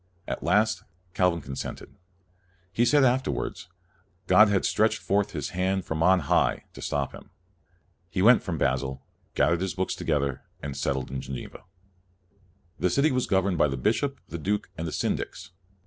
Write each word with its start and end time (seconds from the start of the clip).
At 0.27 0.41
last, 0.41 0.83
Cal 1.13 1.29
vin 1.29 1.41
consented. 1.41 1.93
He 2.73 2.85
said 2.85 3.03
afterwards 3.03 3.67
that" 3.67 4.27
God 4.33 4.47
had 4.49 4.65
stretched 4.65 4.97
forth 4.97 5.33
His 5.33 5.49
hand 5.49 5.85
from 5.85 6.01
on 6.01 6.21
high' 6.21 6.63
to 6.73 6.81
stop 6.81 7.11
him. 7.11 7.29
He 8.09 8.23
went 8.23 8.41
to 8.41 8.51
Basel, 8.53 9.03
gathered 9.35 9.61
his 9.61 9.75
books 9.75 9.93
together, 9.93 10.41
and 10.59 10.75
settled 10.75 11.11
in 11.11 11.21
Geneva. 11.21 11.59
io8 11.59 11.61
CALVIN 11.61 11.65
The 12.79 12.89
city 12.89 13.11
was 13.11 13.27
governed 13.27 13.59
by 13.59 13.67
the 13.67 13.77
bishop, 13.77 14.19
the 14.27 14.39
duke, 14.39 14.71
and 14.75 14.87
the 14.87 14.91
Syndics. 14.91 15.51